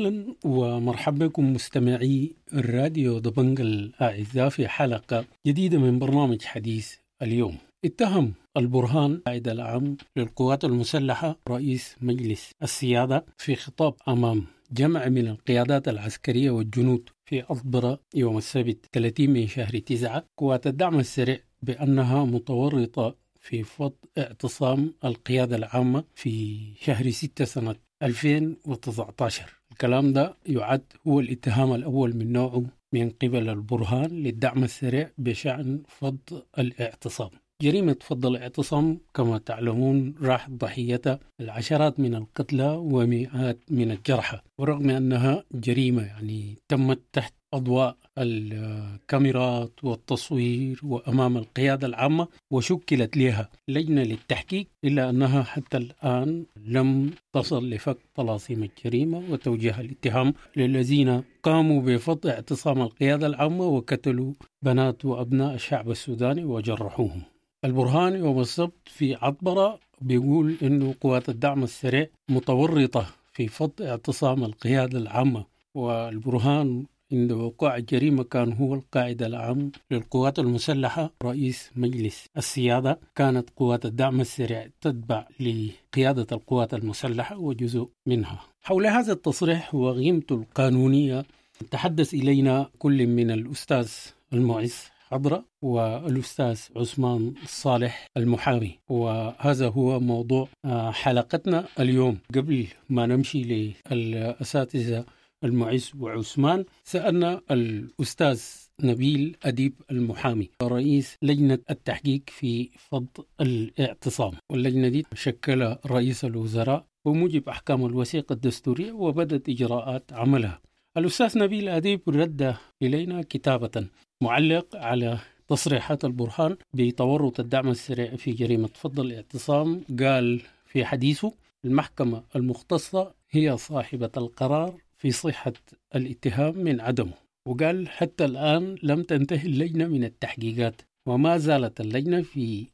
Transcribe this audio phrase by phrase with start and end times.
[0.00, 7.58] أهلا ومرحبا بكم مستمعي الراديو دبنج الأعزاء في حلقة جديدة من برنامج حديث اليوم.
[7.84, 15.88] اتهم البرهان القائد العام للقوات المسلحة رئيس مجلس السيادة في خطاب أمام جمع من القيادات
[15.88, 23.16] العسكرية والجنود في أصبرة يوم السبت 30 من شهر 9 قوات الدعم السريع بأنها متورطة
[23.40, 31.72] في فض اعتصام القيادة العامة في شهر 6 سنة 2019 الكلام ده يعد هو الاتهام
[31.72, 36.18] الأول من نوعه من قبل البرهان للدعم السريع بشأن فض
[36.58, 37.30] الاعتصام.
[37.62, 44.40] جريمة فض الاعتصام كما تعلمون راح ضحيتها العشرات من القتلى ومئات من الجرحى.
[44.58, 54.02] ورغم أنها جريمة يعني تمت تحت أضواء الكاميرات والتصوير وأمام القيادة العامة وشكلت لها لجنة
[54.02, 62.26] للتحقيق إلا أنها حتى الآن لم تصل لفك طلاسم الجريمة وتوجيه الاتهام للذين قاموا بفض
[62.26, 64.32] اعتصام القيادة العامة وقتلوا
[64.62, 67.22] بنات وأبناء الشعب السوداني وجرحوهم.
[67.64, 74.98] البرهان يوم السبت في عطبرة بيقول إنه قوات الدعم السريع متورطة في فض اعتصام القيادة
[74.98, 75.44] العامة
[75.74, 83.00] والبرهان عند وقوع الجريمة كان هو القائد العام للقوات المسلحة رئيس مجلس السيادة.
[83.14, 88.40] كانت قوات الدعم السريع تتبع لقيادة القوات المسلحة وجزء منها.
[88.62, 91.24] حول هذا التصريح وقيمته القانونية
[91.70, 93.88] تحدث إلينا كل من الأستاذ
[94.32, 94.76] المعز
[95.10, 98.78] حضرة والأستاذ عثمان الصالح المحامي.
[98.88, 100.48] وهذا هو موضوع
[100.90, 102.18] حلقتنا اليوم.
[102.34, 105.04] قبل ما نمشي للأساتذة
[105.44, 108.42] المعز وعثمان سألنا الأستاذ
[108.82, 113.06] نبيل أديب المحامي رئيس لجنة التحقيق في فض
[113.40, 114.32] الاعتصام.
[114.50, 120.60] واللجنة دي شكل رئيس الوزراء بموجب أحكام الوثيقة الدستورية وبدت إجراءات عملها.
[120.96, 123.86] الأستاذ نبيل أديب رد إلينا كتابة
[124.22, 125.18] معلق على
[125.48, 129.84] تصريحات البرهان بتورط الدعم السريع في جريمة فض الاعتصام.
[130.00, 131.32] قال في حديثه
[131.64, 135.52] المحكمة المختصة هي صاحبة القرار في صحة
[135.94, 137.14] الاتهام من عدمه.
[137.48, 142.66] وقال حتى الآن لم تنتهي اللجنة من التحقيقات وما زالت اللجنة في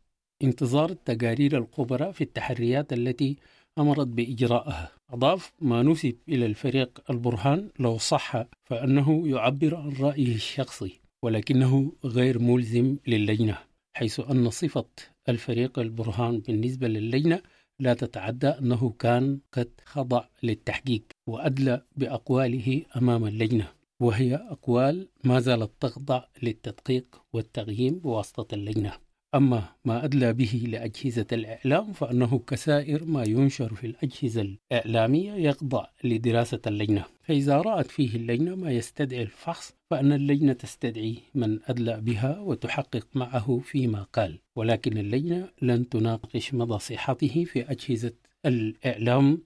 [0.43, 3.37] انتظار تقارير الخبراء في التحريات التي
[3.79, 4.93] أمرت بإجراءها.
[5.11, 12.39] أضاف ما نسب إلى الفريق البرهان لو صح فأنه يعبر عن رأيه الشخصي ولكنه غير
[12.39, 13.59] ملزم للجنة
[13.97, 14.89] حيث أن صفة
[15.29, 17.43] الفريق البرهان بالنسبة للجنة
[17.81, 21.16] لا تتعدى أنه كان قد خضع للتحقيق.
[21.27, 23.69] وأدلى بأقواله أمام اللجنة
[24.01, 28.93] وهي أقوال ما زالت تخضع للتدقيق والتقييم بواسطة اللجنة.
[29.35, 36.61] أما ما أدلى به لأجهزة الإعلام فأنه كسائر ما ينشر في الأجهزة الإعلامية يخضع لدراسة
[36.67, 37.05] اللجنة.
[37.23, 43.61] فإذا رأت فيه اللجنة ما يستدعي الفحص فأن اللجنة تستدعي من أدلى بها وتحقق معه
[43.65, 44.39] فيما قال.
[44.57, 48.13] ولكن اللجنة لن تناقش مدى صحته في أجهزة
[48.47, 49.39] الإعلام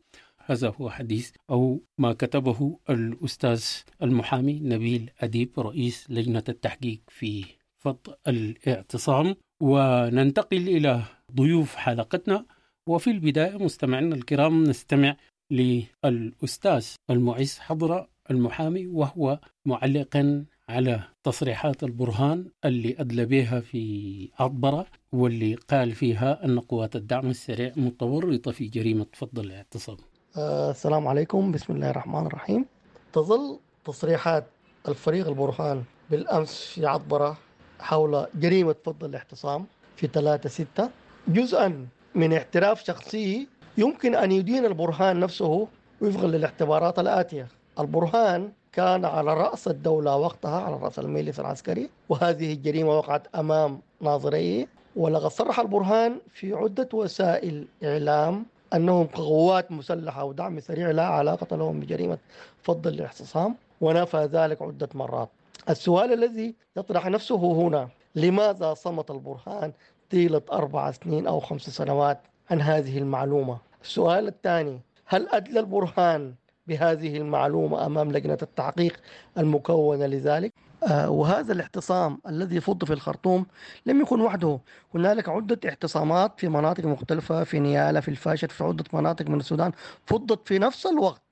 [0.51, 3.65] هذا هو حديث أو ما كتبه الأستاذ
[4.03, 7.45] المحامي نبيل أديب رئيس لجنة التحقيق في
[7.79, 9.37] فض الاعتصام.
[9.63, 11.03] وننتقل إلى
[11.35, 12.47] ضيوف حلقتنا.
[12.89, 15.17] وفي البداية مستمعينا الكرام نستمع
[15.51, 25.55] للأستاذ المعز حضرة المحامي وهو معلقا على تصريحات البرهان اللي أدلى بها في عطبرة واللي
[25.55, 29.97] قال فيها أن قوات الدعم السريع متورطة في جريمة فض الاعتصام.
[30.39, 31.53] السلام عليكم.
[31.53, 32.67] بسم الله الرحمن الرحيم.
[33.13, 34.45] تظل تصريحات
[34.89, 37.37] الفريق البرهان بالأمس في عطبرة
[37.81, 39.67] حول جريمة فض الاعتصام
[39.97, 40.91] في 3 6
[41.29, 43.49] جزءا من اعتراف شخصي
[43.79, 45.69] يمكن أن يدين البرهان نفسه
[46.01, 47.49] وفقا للاعتبارات الآتية.
[47.81, 54.67] البرهان كان على رأس الدولة وقتها على رأس المجلس العسكري وهذه الجريمة وقعت أمام ناظريه
[54.97, 61.81] ولقد صرح البرهان في عدة وسائل إعلام أنهم قوات مسلحة ودعم سريع لا علاقة لهم
[61.81, 62.19] بجريمة
[62.63, 65.29] فض الاعتصام ونفى ذلك عدة مرات.
[65.71, 69.73] السؤال الذي يطرح نفسه هنا لماذا صمت البرهان
[70.11, 72.19] طيلة أربع سنين أو خمس سنوات؟
[72.51, 73.59] عن هذه المعلومة.
[73.83, 76.35] السؤال الثاني هل أدلى البرهان
[76.67, 79.01] بهذه المعلومة أمام لجنة التحقيق
[79.39, 80.53] المكونة لذلك؟
[80.89, 83.47] وهذا الاعتصام الذي فض في الخرطوم
[83.87, 84.61] لم يكن وحده.
[84.95, 89.73] هنالك عدة اعتصامات في مناطق مختلفة في نيالا في الفاشر في عدة مناطق من السودان
[90.07, 91.23] فضت في نفس الوقت.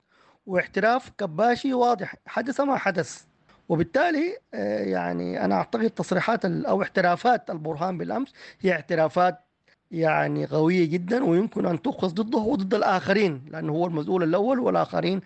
[0.45, 3.23] واعتراف كباشي واضح حدث ما حدث.
[3.69, 9.39] وبالتالي آه، يعني أنا أعتقد تصريحات أو اعترافات البرهان بالأمس هي اعترافات
[9.91, 15.21] يعني قوية جدا ويمكن أن تؤخذ ضده وضد الآخرين لأنه هو المسؤول الأول والآخرين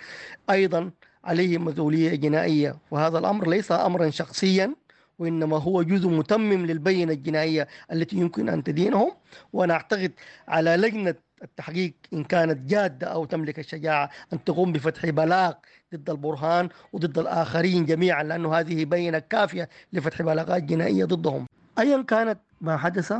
[0.49, 0.91] أيضا
[1.23, 2.75] عليهم مسؤولية جنائية.
[2.91, 4.75] وهذا الأمر ليس أمرا شخصيا
[5.19, 9.11] وإنما هو جزء متمم للبينة الجنائية التي يمكن أن تدينهم.
[9.53, 10.11] وأنا أعتقد
[10.47, 15.53] على لجنة التحقيق إن كانت جادة أو تملك الشجاعة أن تقوم بفتح بلاغ
[15.95, 21.45] ضد البرهان وضد الآخرين جميعا لأنه هذه بينة كافية لفتح بلاغات جنائية ضدهم.
[21.79, 23.13] أيا كانت ما حدث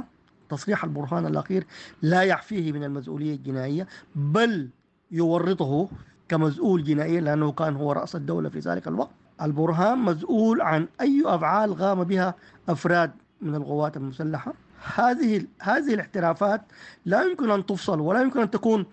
[0.50, 1.66] تصريح البرهان الأخير
[2.02, 4.70] لا يعفيه من المسؤولية الجنائية بل
[5.12, 5.90] يورطه
[6.34, 9.12] كمسؤول جنائيا لأنه كان هو رأس الدولة في ذلك الوقت.
[9.42, 12.36] البرهان مسؤول عن أي أفعال قام بها
[12.70, 14.54] أفراد من القوات المسلحة.
[14.96, 16.62] هذه هذه الاعترافات
[17.06, 18.86] لا يمكن أن تفصل ولا يمكن أن تكون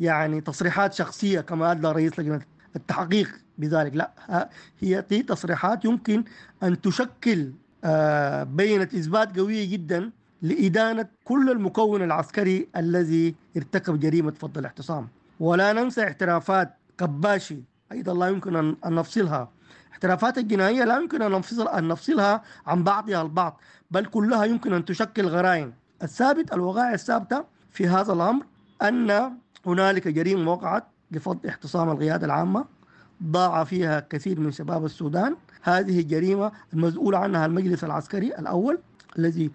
[0.00, 2.40] يعني تصريحات شخصية كما أدلى رئيس لجنة
[2.76, 3.96] التحقيق بذلك.
[3.96, 4.48] لا
[4.80, 6.24] هي تصريحات يمكن
[6.62, 7.52] أن تشكل
[7.84, 10.10] آه، بينة إثبات قوية جدا
[10.42, 15.08] لإدانة كل المكون العسكري الذي ارتكب جريمة فض الاعتصام.
[15.40, 17.62] ولا ننسى اعترافات كباشي
[17.92, 19.48] أيضا لا يمكن أن نفصلها.
[19.92, 23.60] اعترافات الجنائية لا يمكن أن نفصل أن نفصلها عن بعضها البعض
[23.90, 25.72] بل كلها يمكن أن تشكل غرائم.
[26.02, 28.44] الثابت الوقائع الثابتة في هذا الأمر
[28.82, 29.32] أن
[29.66, 32.64] هنالك جريمة وقعت لفض احتصام القيادة العامة
[33.22, 35.36] ضاع فيها كثير من شباب السودان.
[35.62, 38.78] هذه الجريمة المسؤول عنها المجلس العسكري الأول
[39.18, 39.50] الذي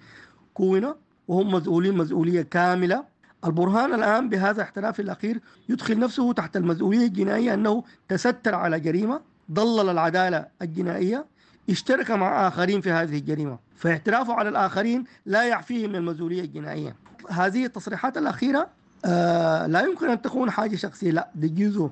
[0.53, 0.93] كون
[1.27, 3.03] وهم مسؤولين مسؤولية كاملة
[3.45, 5.39] البرهان الآن بهذا الاحتراف الأخير
[5.69, 9.21] يدخل نفسه تحت المسؤولية الجنائية أنه تستر على جريمة
[9.51, 11.25] ضلل العدالة الجنائية
[11.69, 13.59] اشترك مع آخرين في هذه الجريمة.
[13.75, 16.95] فاعترافه على الآخرين لا يعفيه من المسؤولية الجنائية.
[17.29, 18.69] هذه التصريحات الأخيرة
[19.05, 21.11] آه لا يمكن أن تكون حاجة شخصية.
[21.11, 21.89] لا ده جزء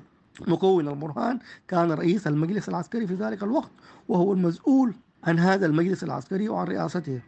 [0.48, 3.70] مكون البرهان كان رئيس المجلس العسكري في ذلك الوقت
[4.08, 7.20] وهو المسؤول عن هذا المجلس العسكري وعن رئاسته.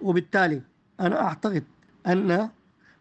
[0.00, 0.62] وبالتالي
[1.00, 1.64] أنا أعتقد
[2.06, 2.48] أن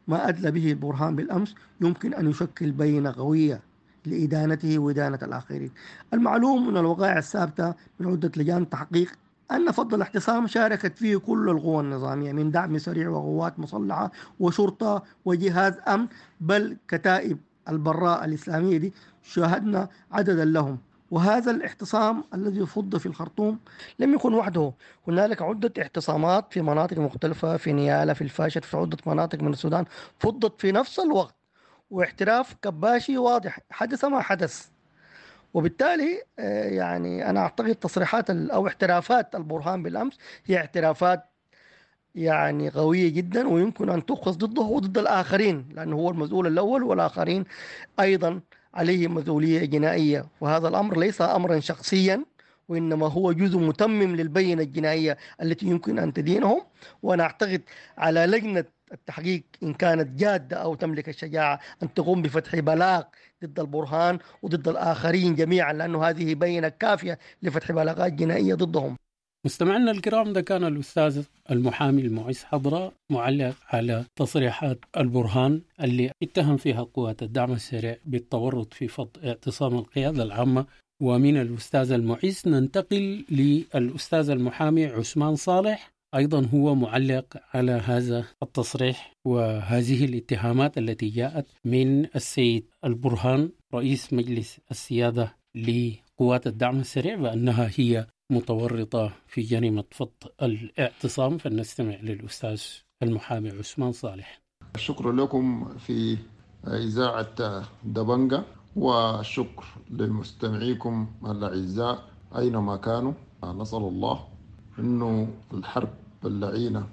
[0.08, 3.62] ما أدلى به البرهان بالأمس يمكن أن يشكل بينة قوية
[4.06, 5.72] لإدانته وإدانة الآخرين.
[6.14, 9.12] المعلوم من الوقائع الثابتة من عدة لجان تحقيق
[9.52, 15.74] أن فضل الاحتسام شاركت فيه كل القوى النظامية من دعم سريع وقوات مسلحة وشرطة وجهاز
[15.88, 16.08] أمن
[16.42, 17.38] بل كتائب
[17.70, 18.94] البراء الإسلامية دي
[19.24, 20.78] شاهدنا عددا لهم.
[21.12, 23.60] وهذا الاعتصام الذي فض في الخرطوم
[24.00, 24.74] لم يكن وحده.
[25.08, 29.86] هنالك عدة اعتصامات في مناطق مختلفة في نيالا في الفاشر في عدة مناطق من السودان
[30.20, 31.36] فضت في نفس الوقت.
[31.92, 34.68] واعتراف كباشي واضح حدث ما حدث.
[35.54, 41.24] وبالتالي آه، يعني أنا أعتقد تصريحات أو اعترافات البرهان بالأمس هي اعترافات
[42.16, 47.46] يعني قوية جدا ويمكن أن تؤخذ ضده وضد الآخرين لأنه هو المسؤول الأول والآخرين
[48.00, 48.42] أيضا
[48.76, 50.26] عليهم مسؤولية جنائية.
[50.42, 52.26] وهذا الأمر ليس أمرا شخصيا
[52.70, 56.62] وإنما هو جزء متمم للبينة الجنائية التي يمكن أن تدينهم.
[57.04, 57.62] وأنا أعتقد
[57.98, 63.04] على لجنة التحقيق إن كانت جادة أو تملك الشجاعة أن تقوم بفتح بلاغ
[63.46, 68.98] ضد البرهان وضد الآخرين جميعا لأنه هذه بينة كافية لفتح بلاغات جنائية ضدهم.
[69.46, 76.84] مستمعينا الكرام ده كان الأستاذ المحامي المعز حضرة معلق على تصريحات البرهان اللي اتهم فيها
[76.84, 80.66] قوات الدعم السريع بالتورط في فض اعتصام القيادة العامة.
[81.02, 85.92] ومن الأستاذ المعز ننتقل للأستاذ المحامي عثمان صالح.
[86.16, 94.60] أيضا هو معلق على هذا التصريح وهذه الاتهامات التي جاءت من السيد البرهان رئيس مجلس
[94.72, 100.10] السيادة لقوات الدعم السريع بأنها هي متورطة في جريمة فض
[100.42, 102.62] الاعتصام فلنستمع للأستاذ
[103.04, 104.42] المحامي عثمان صالح.
[104.78, 106.18] شكرا لكم في
[106.68, 108.44] إذاعة دبنجة
[108.76, 112.04] والشكر لمستمعيكم الأعزاء
[112.38, 113.14] أينما كانوا.
[113.44, 114.28] نسأل الله
[114.80, 115.90] أنه الحرب
[116.26, 116.88] اللعينة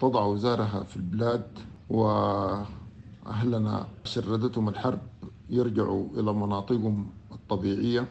[0.00, 1.58] تضع وزارها في البلاد
[1.90, 5.00] وأهلنا شردتهم الحرب
[5.50, 8.08] يرجعوا إلى مناطقهم الطبيعية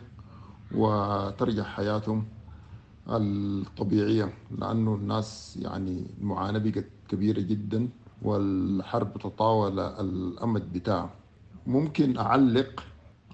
[0.76, 2.26] وترجع حياتهم
[3.10, 7.90] الطبيعية لأنه الناس يعني المعاناة بقت كبيرة جدا
[8.22, 11.10] والحرب تطاول الأمد بتاعه.
[11.68, 12.84] ممكن أعلق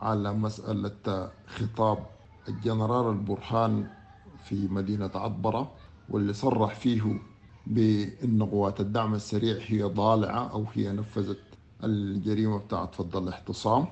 [0.01, 1.97] على مسألة خطاب
[2.49, 3.87] الجنرال البرهان
[4.43, 5.71] في مدينة عطبرة
[6.09, 7.19] واللي صرح فيه
[7.67, 11.39] بأن قوات الدعم السريع هي ضالعة أو هي نفذت
[11.83, 13.85] الجريمة بتاعت فض الاحتصام.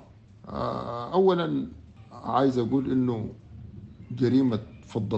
[0.48, 1.67] آه، أولا
[2.12, 3.29] عايز أقول أنه
[4.12, 5.13] جريمة فض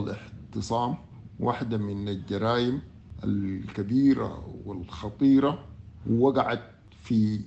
[0.55, 0.95] الاحتصام
[1.39, 2.81] واحدة من الجرائم
[3.23, 5.63] الكبيرة والخطيرة
[6.11, 6.61] وقعت
[7.03, 7.41] في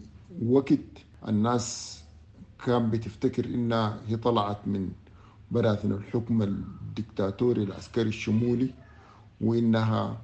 [0.46, 0.88] وقت
[1.28, 2.00] الناس
[2.66, 4.90] كان بتفتكر إنها هي طلعت من
[5.50, 8.70] براثن الحكم الدكتاتوري العسكري الشمولي
[9.40, 10.18] وإنها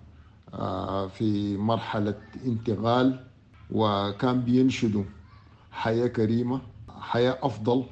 [0.54, 3.24] آه، في مرحلة انتقال
[3.70, 5.04] وكان بينشدوا
[5.72, 6.60] حياة كريمة
[7.00, 7.84] حياة أفضل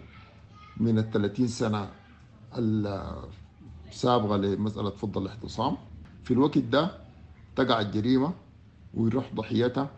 [0.77, 1.89] من الثلاثين سنة
[3.91, 5.77] السابقة لمسألة فض الاحتصام.
[6.25, 6.91] في الوقت ده
[7.57, 8.33] تقع الجريمة
[8.95, 9.91] ويروح ضحيتها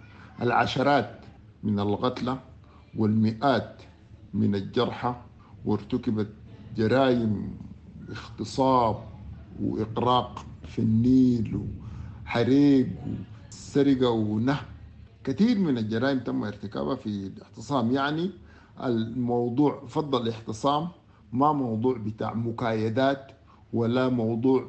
[0.43, 1.21] العشرات
[1.63, 2.39] من القتلى
[2.97, 3.83] والمئات
[4.35, 5.15] من الجرحى
[5.65, 6.29] وارتكبت
[6.77, 7.55] جرائم
[8.11, 8.97] اغتصاب
[9.63, 11.61] وإقراق في النيل
[12.25, 12.87] وحريق
[13.51, 14.65] وسرقة ونهب.
[15.25, 18.31] كثير من الجرائم تم ارتكابها في الاعتصام يعني
[18.83, 20.89] الموضوع فضل الاعتصام
[21.33, 23.33] ما موضوع بتاع مكايدات
[23.73, 24.67] ولا موضوع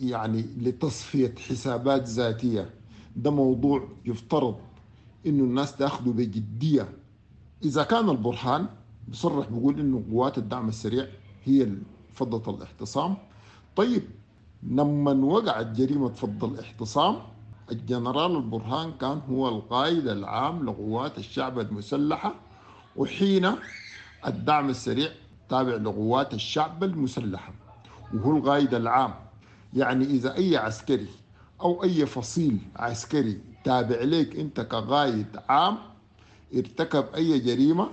[0.00, 2.70] يعني لتصفية حسابات ذاتية.
[3.16, 4.56] ده موضوع يفترض
[5.26, 6.88] إنه الناس تأخذه بجدية.
[7.64, 8.66] إذا كان البرهان
[9.08, 11.06] بصرح بيقول إنه قوات الدعم السريع
[11.44, 11.68] هي
[12.14, 13.16] فضة الاعتصام
[13.76, 14.02] طيب
[14.62, 17.16] لما وقعت جريمة فض الاعتصام
[17.70, 22.34] الجنرال البرهان كان هو القائد العام لقوات الشعب المسلحة
[22.96, 23.50] وحين
[24.26, 25.08] الدعم السريع
[25.48, 27.52] تابع لقوات الشعب المسلحة.
[28.14, 29.14] وهو القائد العام.
[29.74, 31.08] يعني إذا أي عسكري
[31.60, 35.76] أو أي فصيل عسكري تابع لك أنت كقائد عام
[36.54, 37.88] ارتكب أي جريمة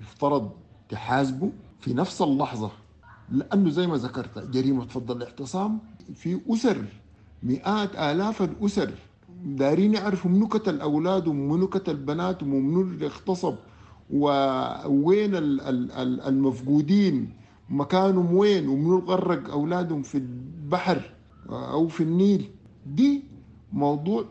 [0.00, 0.50] يفترض
[0.88, 2.70] تحاسبه في نفس اللحظة.
[3.32, 5.78] لأنه زي ما ذكرت جريمة فضل الاعتصام
[6.14, 6.84] في أسر
[7.42, 8.90] مئات آلاف الأسر.
[9.44, 13.54] دارين يعرفوا منو قتل الأولاد ومنو قتل البنات ومنو اللي اغتصب
[14.10, 15.30] ووين
[16.28, 17.32] المفقودين.
[17.70, 21.10] مكانهم وين ومنو غرق أولادهم في البحر
[21.50, 22.50] أو في النيل.
[22.86, 23.22] دي
[23.72, 24.24] موضوع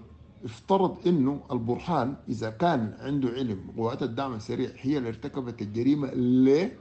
[0.46, 6.78] افترض إنه البرهان إذا كان عنده علم قوات الدعم السريع هي اللي ارتكبت الجريمة ليه؟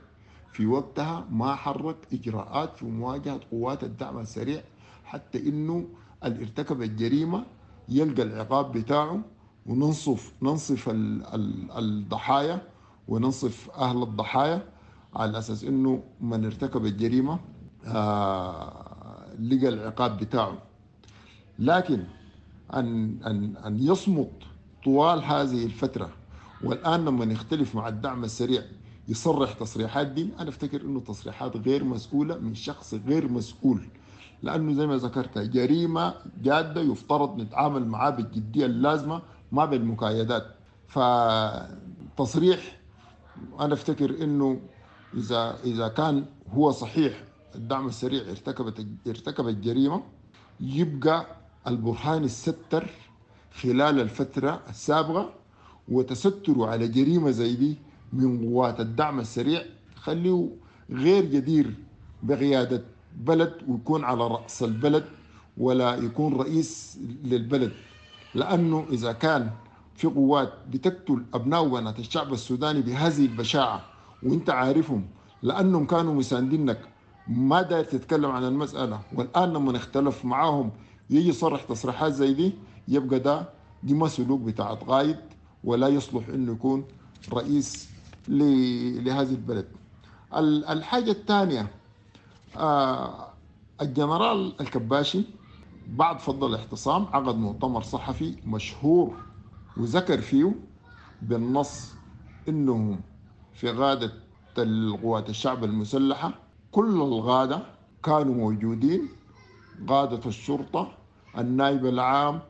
[0.53, 4.63] في وقتها ما حرك إجراءات في مواجهة قوات الدعم السريع
[5.05, 5.85] حتى إنه
[6.25, 7.45] اللي ارتكب الجريمة
[7.89, 9.21] يلقى العقاب بتاعه
[9.67, 10.91] وننصف ننصف
[11.79, 12.63] الضحايا
[13.09, 14.63] وننصف أهل الضحايا.
[15.17, 17.39] على أساس إنه من ارتكب الجريمة
[17.87, 20.59] آه لقى العقاب بتاعه.
[21.59, 22.05] لكن
[22.75, 24.31] ان ان أن يصمت
[24.85, 26.11] طوال هذه الفترة
[26.65, 28.63] والآن لما يختلف مع الدعم السريع
[29.09, 33.81] يصرح تصريحات دي أنا أفتكر إنه تصريحات غير مسؤولة من شخص غير مسؤول.
[34.43, 40.47] لأنه زي ما ذكرت جريمة جادة يفترض نتعامل معاه بالجدية اللازمة ما بالمكايدات.
[42.17, 42.79] فتصريح
[43.61, 44.61] أنا أفتكر إنه
[45.17, 50.03] إذا إذا كان هو صحيح الدعم السريع ارتكبت ارتكب الجريمه
[50.61, 51.27] يبقى
[51.67, 52.91] البرهان الستر
[53.63, 55.33] خلال الفترة السابقة
[55.89, 57.77] وتستره على جريمة زي دي
[58.13, 59.63] من قوات الدعم السريع
[59.97, 60.49] خليه
[60.91, 61.75] غير جدير
[62.23, 62.83] بقيادة
[63.17, 65.05] بلد ويكون على رأس البلد
[65.59, 67.73] ولا يكون رئيس للبلد.
[68.35, 69.51] لأنه إذا كان
[69.95, 73.85] في قوات بتقتل أبناء وبنات الشعب السوداني بهذه البشاعة
[74.23, 75.07] وانت عارفهم
[75.43, 76.81] لأنهم كانوا مساندينك
[77.29, 79.01] ما داير تتكلم عن المسألة.
[79.15, 80.71] والآن لما نختلف معاهم
[81.11, 82.53] يجي يصرح تصريحات زي دي
[82.89, 83.49] يبقى ده
[83.83, 85.17] دي ما سلوك بتاع قائد
[85.65, 86.85] ولا يصلح إنه يكون
[87.33, 87.89] رئيس
[88.29, 89.69] لهذه البلد.
[90.71, 91.69] الحاجة الثانية
[92.57, 93.29] آه
[93.83, 95.23] الجنرال الكباشي
[95.89, 99.17] بعد فضل الاعتصام عقد مؤتمر صحفي مشهور
[99.77, 100.55] وذكر فيه
[101.23, 101.93] بالنص
[102.49, 103.01] انهم
[103.57, 104.13] في غادة
[104.59, 106.33] القوات الشعب المسلحة.
[106.73, 107.63] كل الغادة
[108.05, 109.09] كانوا موجودين.
[109.89, 110.93] قادة الشرطة
[111.39, 112.41] النائب العام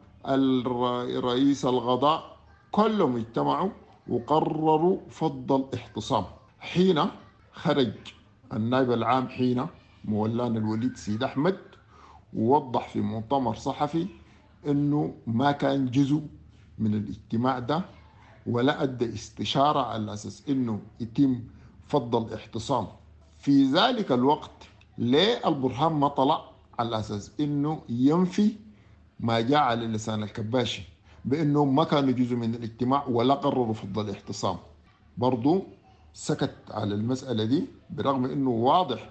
[1.31, 2.37] رئيس القضاء
[2.71, 3.71] كلهم اجتمعوا
[4.09, 6.25] وقرروا فض الاحتصام.
[6.61, 7.05] حين
[7.53, 7.93] خرج
[8.53, 9.67] النائب العام حين
[10.05, 11.59] مولانا الوليد سيد أحمد
[12.35, 14.07] ووضح في مؤتمر صحفي
[14.67, 16.23] أنه ما كان جزء
[16.79, 17.85] من الاجتماع ده.
[18.47, 21.41] ولا أدى استشارة على أساس أنه يتم
[21.89, 22.87] فضل احتصام
[23.39, 24.51] في ذلك الوقت
[24.99, 26.45] ليه البرهان ما طلع
[26.79, 28.53] على أساس أنه ينفي
[29.21, 30.83] ما جاء على لسان الكباشي
[31.25, 34.57] بأنه ما كانوا جزء من الاجتماع ولا قرروا فضل الاحتصام.
[35.19, 35.63] برضو
[36.15, 39.11] سكت على المسألة دي برغم أنه واضح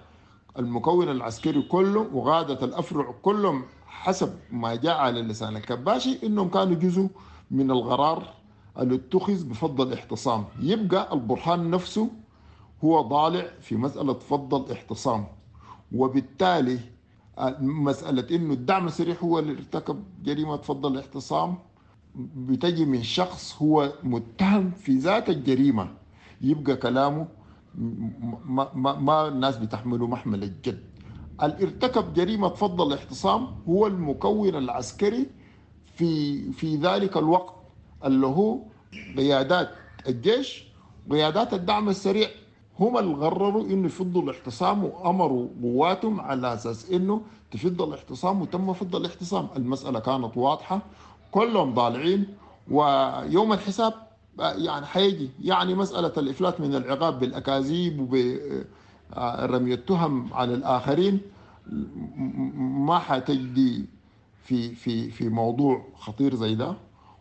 [0.58, 7.08] المكون العسكري كله وغادة الأفرع كلهم حسب ما جاء على لسان الكباشي إنهم كانوا جزء
[7.50, 8.34] من القرار
[8.80, 10.44] اللي اتخذ بفضل الاحتصام.
[10.60, 12.10] يبقى البرهان نفسه
[12.84, 15.26] هو ضالع في مسألة فضل الاحتصام.
[15.92, 16.78] وبالتالي
[17.60, 21.54] مسألة إنه الدعم السريع هو اللي ارتكب جريمة فض الاعتصام
[22.36, 25.88] بتجي من شخص هو متهم في ذات الجريمة.
[26.40, 27.26] يبقى كلامه
[28.46, 30.82] ما, ما, ما الناس بتحمله محمل الجد.
[31.42, 35.26] اللي ارتكب جريمة فض الاعتصام هو المكون العسكري
[35.94, 37.55] في في ذلك الوقت.
[38.04, 38.58] اللي هو
[39.16, 39.70] قيادات
[40.08, 40.64] الجيش
[41.10, 42.28] قيادات الدعم السريع.
[42.80, 48.96] هم اللي قرروا إنه يفضوا الاعتصام وأمروا قواتهم على أساس إنه تفض الاعتصام وتم فض
[48.96, 50.80] الاعتصام المسألة كانت واضحة
[51.30, 52.26] كلهم ضالعين
[52.70, 53.94] ويوم الحساب
[54.38, 55.30] يعني حيجي.
[55.42, 61.20] يعني مسألة الإفلات من العقاب بالأكاذيب وبرمي التهم على الآخرين.
[62.86, 63.84] ما حتجدي
[64.44, 66.74] في في في موضوع خطير زي ده.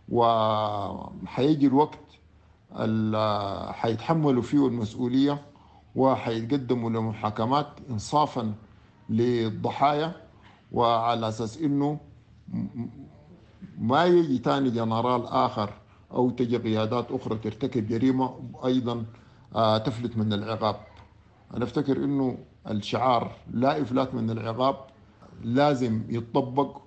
[0.10, 2.00] وحيجي الوقت
[2.80, 5.42] اللي حيتحملوا فيه المسؤولية
[5.96, 8.54] وحيتقدموا لمحاكمات انصافا
[9.10, 10.16] للضحايا
[10.72, 12.00] وعلى أساس إنه
[13.78, 15.74] ما يجي تاني جنرال آخر
[16.12, 19.06] أو تجي قيادات أخرى ترتكب جريمة أيضا
[19.86, 20.76] تفلت من العقاب.
[21.54, 22.38] أنا أفتكر إنه
[22.70, 24.76] الشعار لا إفلات من العقاب
[25.44, 26.78] لازم يتطبق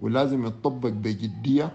[0.00, 1.72] ولازم يتطبق بجدية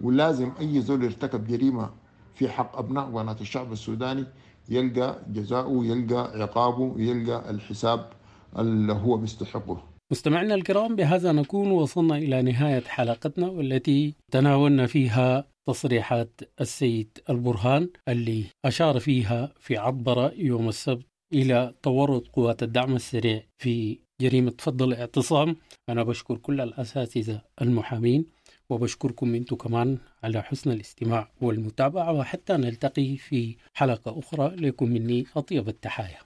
[0.00, 1.90] ولازم أي زول يرتكب جريمة
[2.34, 4.24] في حق أبناء قناة الشعب السوداني
[4.68, 8.10] يلقى جزاؤه يلقى عقابه يلقى الحساب
[8.58, 9.82] اللي هو بيستحقه
[10.12, 18.44] مستمعينا الكرام بهذا نكون وصلنا إلى نهاية حلقتنا والتي تناولنا فيها تصريحات السيد البرهان اللي
[18.64, 25.56] أشار فيها في عبر يوم السبت إلى تورط قوات الدعم السريع في جريمة فض الاعتصام.
[25.88, 28.26] أنا بشكر كل الأساتذة المحامين.
[28.70, 35.68] وبشكركم أنتم كمان على حسن الاستماع والمتابعة وحتى نلتقي في حلقة أخرى لكم مني أطيب
[35.68, 36.18] التحايا.